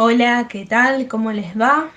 [0.00, 1.08] Hola, ¿qué tal?
[1.08, 1.90] ¿Cómo les va?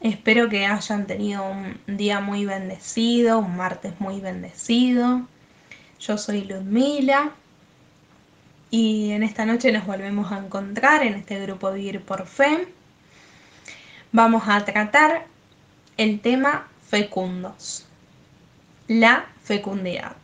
[0.00, 5.28] Espero que hayan tenido un día muy bendecido, un martes muy bendecido.
[5.98, 7.32] Yo soy Ludmila
[8.70, 12.68] y en esta noche nos volvemos a encontrar en este grupo Vivir por Fe.
[14.12, 15.26] Vamos a tratar
[15.98, 17.86] el tema fecundos,
[18.88, 20.16] la fecundidad.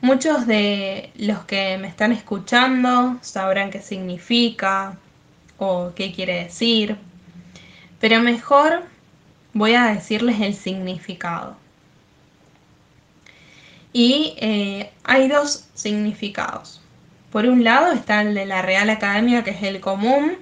[0.00, 4.96] Muchos de los que me están escuchando sabrán qué significa
[5.58, 6.96] o qué quiere decir,
[8.00, 8.82] pero mejor
[9.52, 11.56] voy a decirles el significado.
[13.92, 16.80] Y eh, hay dos significados.
[17.30, 20.36] Por un lado está el de la Real Academia, que es el común,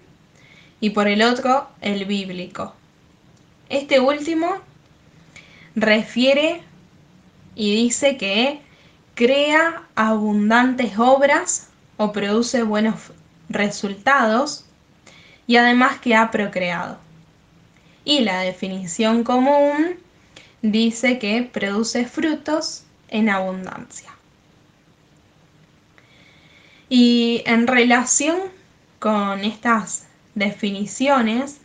[0.80, 2.75] y por el otro el bíblico.
[3.69, 4.56] Este último
[5.75, 6.62] refiere
[7.55, 8.61] y dice que
[9.15, 13.12] crea abundantes obras o produce buenos
[13.48, 14.65] resultados
[15.47, 16.99] y además que ha procreado.
[18.05, 19.97] Y la definición común
[20.62, 24.11] dice que produce frutos en abundancia.
[26.89, 28.39] Y en relación
[28.99, 31.61] con estas definiciones,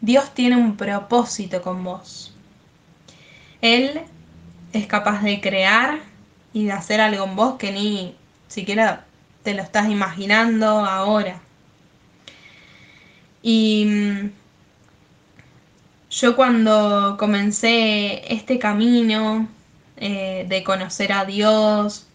[0.00, 2.34] Dios tiene un propósito con vos.
[3.60, 4.02] Él
[4.72, 6.00] es capaz de crear
[6.52, 8.14] y de hacer algo en vos que ni
[8.48, 9.04] siquiera
[9.42, 11.40] te lo estás imaginando ahora.
[13.46, 14.30] Y mm,
[16.10, 19.48] yo cuando comencé este camino
[19.98, 22.06] eh, de conocer a Dios,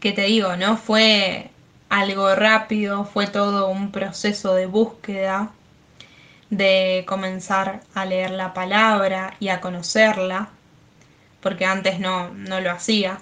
[0.00, 1.50] que te digo, no fue
[1.88, 5.50] algo rápido, fue todo un proceso de búsqueda,
[6.50, 10.50] de comenzar a leer la palabra y a conocerla,
[11.40, 13.18] porque antes no, no lo hacía,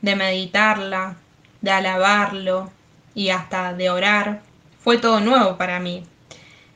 [0.00, 1.16] de meditarla,
[1.60, 2.70] de alabarlo
[3.16, 4.42] y hasta de orar.
[4.78, 6.04] Fue todo nuevo para mí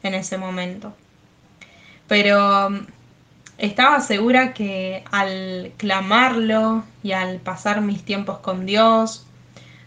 [0.03, 0.95] en ese momento.
[2.09, 2.87] Pero mm,
[3.59, 9.27] estaba segura que al clamarlo y al pasar mis tiempos con Dios,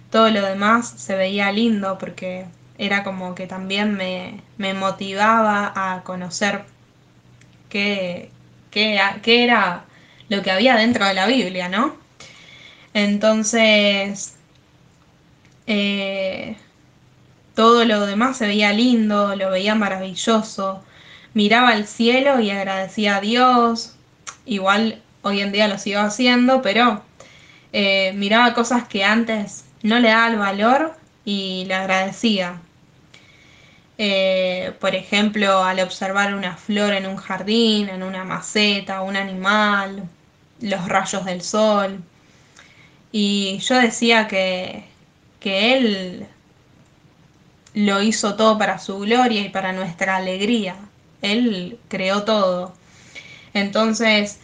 [0.10, 2.46] todo lo demás se veía lindo porque
[2.78, 6.66] era como que también me, motivaba a conocer
[7.70, 8.30] qué,
[8.72, 9.86] qué, qué, era
[10.30, 11.96] lo que había dentro de la Biblia, ¿no?
[12.94, 14.36] Entonces,
[15.68, 16.56] eh,
[17.56, 20.84] todo lo demás se veía lindo, lo veía maravilloso.
[21.34, 23.96] Miraba al cielo y agradecía a Dios.
[24.46, 27.04] Igual hoy en día lo sigo haciendo, pero
[27.72, 32.60] eh, miraba cosas que antes no le daba el valor y le agradecía.
[33.98, 40.04] Eh, por ejemplo, al observar una flor en un jardín, en una maceta, un animal,
[40.62, 42.00] los rayos del sol.
[43.12, 44.86] Y yo decía que,
[45.40, 46.28] que él
[47.74, 50.76] lo hizo todo para su gloria y para nuestra alegría.
[51.22, 52.74] Él creó todo.
[53.54, 54.40] Entonces,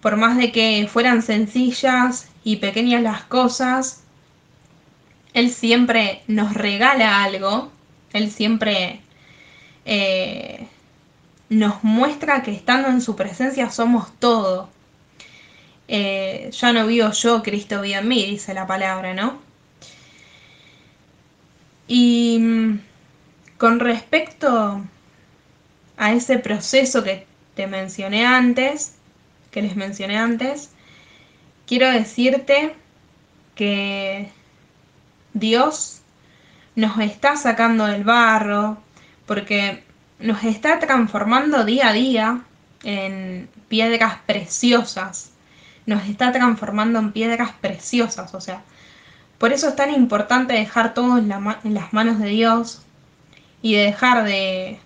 [0.00, 4.02] por más de que fueran sencillas y pequeñas las cosas,
[5.34, 7.70] Él siempre nos regala algo,
[8.12, 9.00] Él siempre
[9.84, 10.66] eh,
[11.48, 14.68] nos muestra que estando en su presencia somos todo.
[15.88, 19.51] Eh, ya no vivo yo, Cristo vive en mí, dice la palabra, ¿no?
[21.94, 22.80] Y mm,
[23.58, 24.82] con respecto
[25.98, 28.94] a ese proceso que te mencioné antes,
[29.50, 30.70] que les mencioné antes,
[31.66, 32.74] quiero decirte
[33.54, 34.30] que
[35.34, 36.00] Dios
[36.76, 38.78] nos está sacando del barro
[39.26, 39.84] porque
[40.18, 42.40] nos está transformando día a día
[42.84, 45.32] en piedras preciosas.
[45.84, 48.62] Nos está transformando en piedras preciosas, o sea,
[49.42, 52.82] por eso es tan importante dejar todo en, las manos de Dios
[53.60, 54.78] y de dejar de,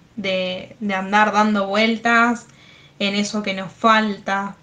[0.94, 2.47] andar dando vueltas
[2.99, 4.56] en eso que nos falta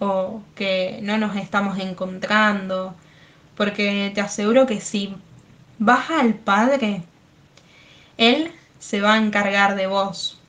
[0.00, 2.96] o que no nos estamos encontrando.
[3.56, 5.14] Porque te aseguro que si
[5.78, 7.04] vas al Padre,
[8.18, 10.40] Él se va a encargar de vos.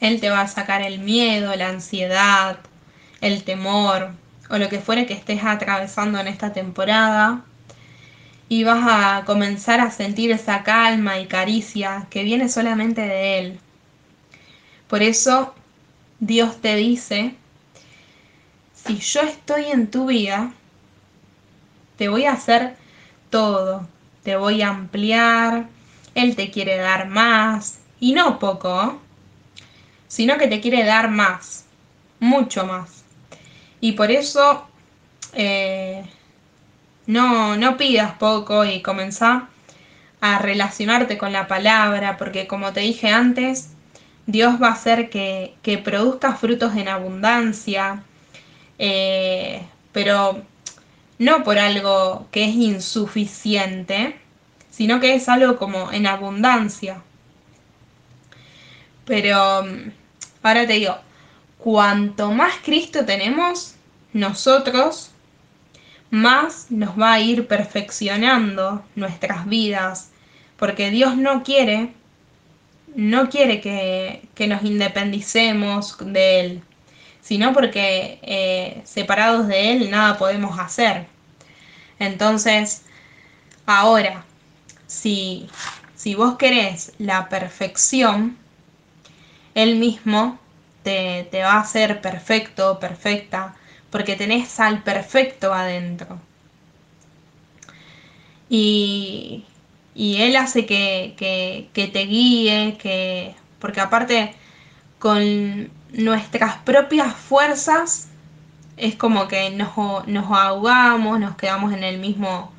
[0.00, 2.58] Él te va a sacar el miedo, la ansiedad,
[3.20, 4.10] el temor,
[4.54, 7.42] o lo que fuere que estés atravesando en esta temporada
[8.48, 13.58] y vas a comenzar a sentir esa calma y caricia que viene solamente de Él.
[14.86, 15.56] Por eso
[16.20, 17.34] Dios te dice,
[18.74, 20.52] si yo estoy en tu vida,
[21.96, 22.76] te voy a hacer
[23.30, 23.88] todo,
[24.22, 25.66] te voy a ampliar,
[26.14, 29.00] Él te quiere dar más, y no poco,
[30.06, 31.64] sino que te quiere dar más,
[32.20, 33.03] mucho más.
[33.84, 34.66] Y por eso
[35.34, 36.06] eh,
[37.06, 39.50] no, no pidas poco y comenzá
[40.22, 43.68] a relacionarte con la palabra, porque como te dije antes,
[44.24, 48.02] Dios va a hacer que, que produzcas frutos en abundancia,
[48.78, 49.60] eh,
[49.92, 50.42] pero
[51.18, 54.18] no por algo que es insuficiente,
[54.70, 57.02] sino que es algo como en abundancia.
[59.04, 59.90] Pero mm,
[60.42, 60.96] ahora te digo,
[61.58, 63.73] cuanto más Cristo tenemos,
[64.14, 65.10] nosotros,
[66.10, 70.10] más nos va a ir perfeccionando nuestras vidas,
[70.56, 71.92] porque Dios no quiere,
[72.94, 76.62] no quiere que, nos independicemos de Él,
[77.20, 81.06] sino porque eh, separados de Él nada podemos hacer.
[81.98, 82.82] Entonces,
[83.66, 84.24] ahora,
[84.86, 85.48] si,
[85.96, 88.38] si vos querés la perfección,
[89.56, 90.38] Él mismo
[90.84, 93.56] te, te va a hacer perfecto, perfecta,
[93.94, 96.18] porque tenés al perfecto adentro.
[98.48, 99.44] Y,
[99.94, 104.34] y Él hace que, que, te guíe, que, porque aparte
[104.98, 108.08] con nuestras propias fuerzas
[108.76, 109.76] es como que nos,
[110.08, 112.50] nos ahogamos, nos quedamos en el mismo,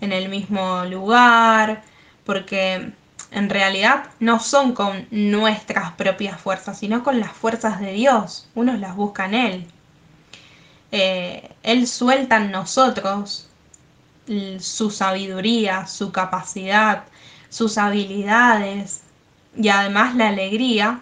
[0.00, 1.82] en el mismo lugar,
[2.24, 2.92] porque
[3.32, 8.48] en realidad no son con nuestras propias fuerzas, sino con las fuerzas de Dios.
[8.54, 9.66] Uno las busca en Él.
[10.92, 13.46] Eh, él suelta en nosotros
[14.60, 17.04] su sabiduría, su capacidad,
[17.48, 19.02] sus habilidades
[19.56, 21.00] y además la alegría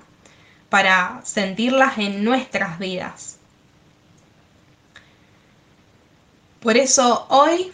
[0.68, 3.38] para sentirlas en nuestras vidas.
[6.60, 7.72] Por eso hoy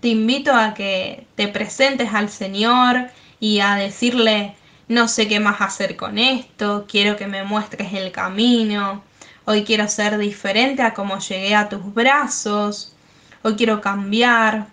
[0.00, 3.10] te invito a que te presentes al Señor
[3.40, 4.54] y a decirle,
[4.88, 9.02] no sé qué más hacer con esto, quiero que me muestres el camino,
[9.48, 12.92] hoy quiero ser diferente a como llegué a tus brazos,
[13.40, 14.66] hoy quiero cambiar.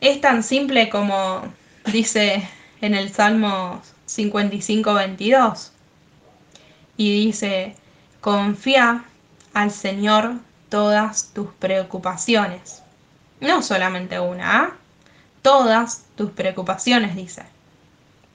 [0.00, 1.42] Es tan simple como
[1.92, 2.48] dice
[2.80, 5.70] en el Salmo 55, 22.
[6.96, 7.76] Y dice,
[8.20, 9.04] confía
[9.54, 10.32] al Señor
[10.68, 12.82] todas tus preocupaciones.
[13.40, 14.76] No solamente una, ¿ah?
[15.42, 17.44] todas tus preocupaciones, dice.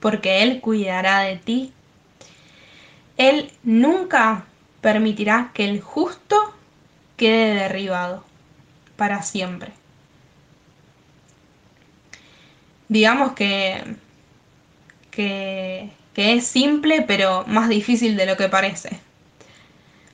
[0.00, 1.74] Porque Él cuidará de ti.
[3.18, 4.46] Él nunca
[4.82, 6.36] permitirá que el justo
[7.16, 8.24] quede derribado
[8.96, 9.72] para siempre.
[12.88, 13.96] Digamos que,
[15.10, 18.98] que, es simple, pero más difícil de lo que parece.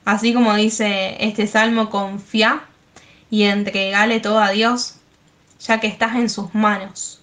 [0.05, 2.63] Así como dice este salmo, confía
[3.29, 4.95] y entregale todo a Dios,
[5.59, 7.21] ya que estás en sus manos.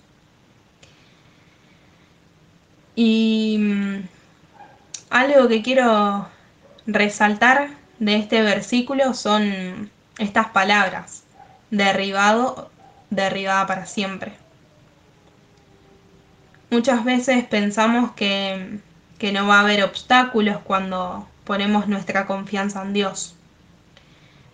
[2.95, 3.97] Y mm,
[5.11, 6.29] algo que quiero
[6.87, 11.25] resaltar de este versículo son estas palabras,
[11.71, 12.71] derribado,
[13.11, 14.33] derribada para siempre.
[16.71, 18.79] Muchas veces pensamos que,
[19.19, 23.35] que no va a haber obstáculos cuando ponemos nuestra confianza en Dios,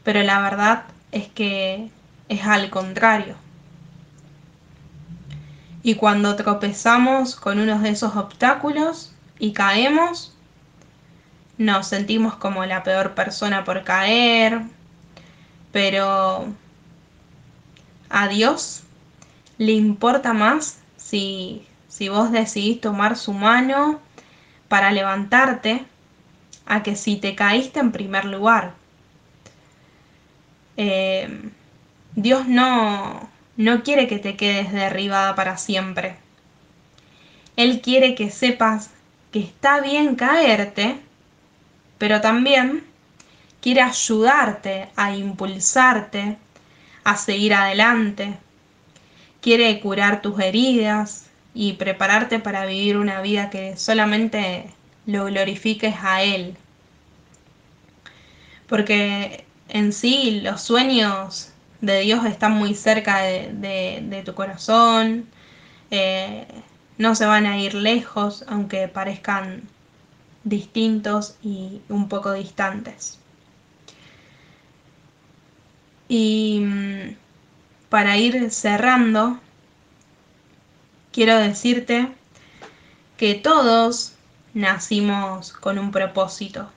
[0.03, 1.91] pero la verdad es que
[2.29, 3.37] es al contrario.
[5.83, 10.32] Y cuando tropezamos con uno de esos obstáculos y caemos,
[11.63, 14.63] nos sentimos como la peor persona por caer,
[15.73, 16.47] pero
[18.11, 18.83] a Dios
[19.59, 24.01] le importa más si, si vos decidís tomar su mano
[24.69, 25.85] para levantarte
[26.67, 28.75] a que si te caíste en primer lugar.
[30.77, 31.51] Eh,
[32.15, 36.17] Dios no, no quiere que te quedes derribada para siempre.
[37.57, 38.91] Él quiere que sepas
[39.31, 40.99] que está bien caerte,
[42.03, 42.83] pero también
[43.61, 46.37] quiere ayudarte a impulsarte,
[47.05, 48.39] a seguir adelante.
[49.41, 54.69] Quiere curar tus heridas y prepararte para vivir una vida que solamente
[55.07, 56.57] lo glorifiques a Él.
[58.67, 65.29] Porque en sí los sueños de Dios están muy cerca de, tu corazón,
[65.93, 66.49] eh,
[66.99, 69.69] no se van a ir lejos, aunque parezcan
[70.45, 73.19] distintos y un poco distantes.
[76.09, 77.17] Y mm,
[77.89, 79.39] para ir cerrando,
[81.13, 82.09] quiero decirte
[83.17, 84.13] que todos
[84.55, 86.71] nacimos con un propósito,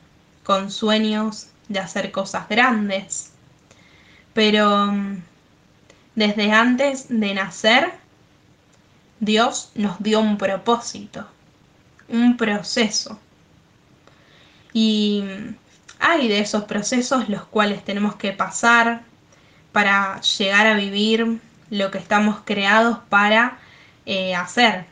[0.44, 3.32] con sueños de hacer cosas grandes,
[4.34, 5.22] pero mm,
[6.16, 7.94] desde antes de nacer,
[9.20, 11.28] Dios nos dio un propósito,
[12.10, 13.20] un proceso.
[14.76, 15.24] Y
[16.02, 19.04] hay de esos procesos los cuales tenemos que pasar
[19.72, 21.40] para llegar a vivir
[21.70, 23.58] lo que estamos creados para
[24.06, 24.86] eh, hacer.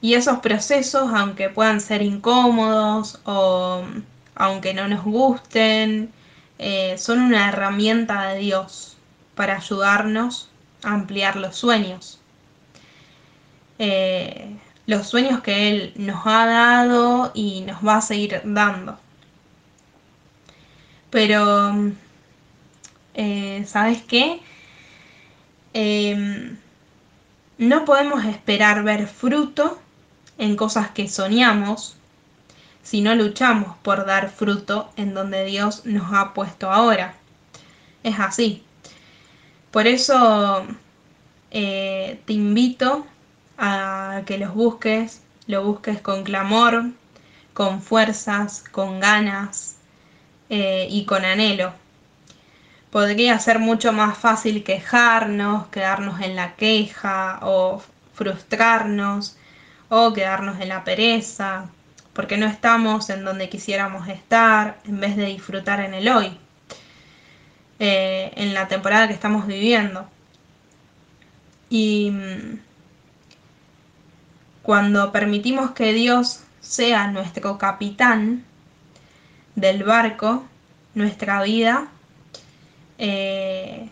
[0.00, 3.82] Y esos procesos, aunque puedan ser incómodos o
[4.36, 6.12] aunque no nos gusten,
[6.60, 8.96] eh, son una herramienta de Dios
[9.34, 10.50] para ayudarnos
[10.84, 12.20] a ampliar los sueños.
[13.80, 18.98] Eh, los sueños que Él nos ha dado y nos va a seguir dando.
[21.10, 21.92] Pero,
[23.14, 24.40] eh, ¿sabes qué?
[25.72, 26.56] Em,
[27.58, 29.78] no podemos esperar ver fruto
[30.38, 31.96] en cosas que soñamos
[32.82, 37.14] si no luchamos por dar fruto en donde Dios nos ha puesto ahora.
[38.04, 38.62] Es así.
[39.72, 40.64] Por eso
[41.50, 43.06] eh, te invito
[43.58, 46.90] a que los busques, lo busques con clamor,
[47.54, 49.76] con fuerzas, con ganas
[50.50, 51.72] eh, y con anhelo.
[52.90, 57.82] Podría ser mucho más fácil quejarnos, quedarnos en la queja o
[58.14, 59.36] frustrarnos
[59.88, 61.66] o quedarnos en la pereza,
[62.12, 66.38] porque no estamos en donde quisiéramos estar en vez de disfrutar en el hoy,
[67.78, 70.08] eh, en la temporada que estamos viviendo.
[71.68, 72.58] Y mm,
[74.66, 78.44] cuando permitimos que Dios sea nuestro capitán
[79.54, 80.44] del barco,
[80.94, 81.88] nuestra vida,
[82.98, 83.88] eh,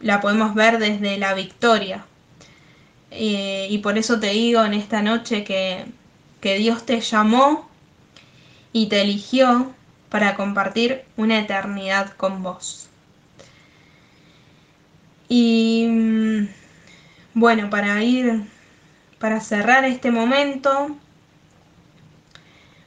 [0.00, 2.06] la podemos ver desde la victoria.
[3.10, 5.86] Eh, y por eso te digo en esta noche que
[6.40, 7.68] que Dios te llamó
[8.72, 9.72] y te eligió
[10.08, 12.88] para compartir una eternidad con vos.
[15.28, 16.48] Y mm,
[17.34, 18.44] bueno, para ir,
[19.18, 20.96] para cerrar este momento,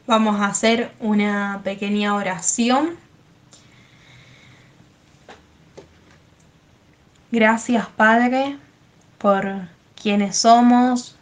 [0.07, 2.95] vamos a hacer una pequeña oración.
[7.31, 8.57] Gracias Padre
[9.17, 9.67] por
[10.01, 11.15] quienes somos,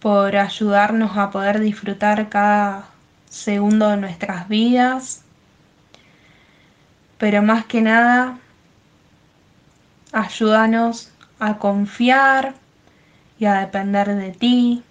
[0.00, 2.88] por ayudarnos a poder disfrutar cada
[3.28, 5.22] segundo de nuestras vidas,
[7.18, 8.38] pero más que nada,
[10.12, 12.54] ayúdanos a confiar
[13.38, 14.82] y a depender de ti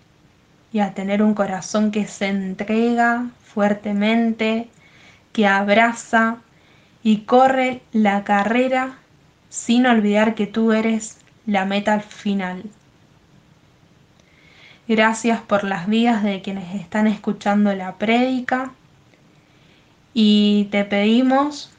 [0.71, 4.69] y a tener un corazón que se entrega fuertemente,
[5.33, 6.37] que abraza
[7.03, 8.97] y corre la carrera
[9.49, 12.63] sin olvidar que tú eres la meta al final.
[14.87, 18.71] Gracias por las vidas de quienes están escuchando la prédica
[20.13, 21.71] y te pedimos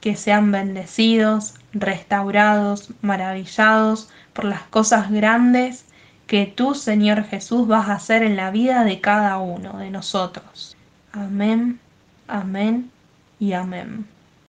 [0.00, 5.84] que sean bendecidos, restaurados, maravillados por las cosas grandes
[6.28, 10.76] que tú, Señor Jesús, vas a hacer en la vida de cada uno de nosotros.
[11.10, 11.80] Amén,
[12.28, 12.92] amén
[13.40, 14.06] y amén.